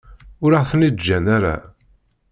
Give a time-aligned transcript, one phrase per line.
[0.43, 1.55] Ur aɣ-ten-id-ǧǧan ara.